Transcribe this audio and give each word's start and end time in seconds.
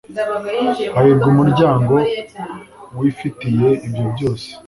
Hahirwa 0.93 1.25
umuryango 1.33 1.93
wifitiye 2.99 3.69
ibyo 3.87 4.05
byose 4.13 4.49